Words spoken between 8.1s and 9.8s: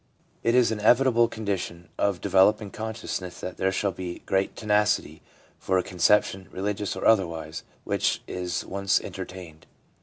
is once entertained.